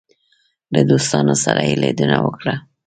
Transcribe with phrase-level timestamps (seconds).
[0.73, 2.55] له دوستانو سره یې لیدنه وکړه.